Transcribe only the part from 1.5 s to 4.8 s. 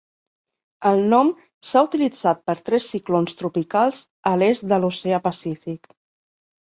s"ha utilitzat per tres ciclons tropicals a l"est de